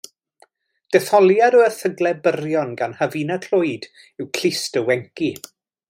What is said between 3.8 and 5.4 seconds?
yw Clust y Wenci.